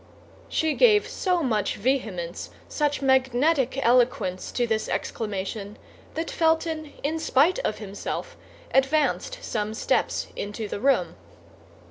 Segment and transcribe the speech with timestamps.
[0.49, 5.77] She gave so much vehemence, such magnetic eloquence to this exclamation,
[6.15, 8.35] that Felton in spite of himself
[8.73, 11.17] advanced some steps into the room.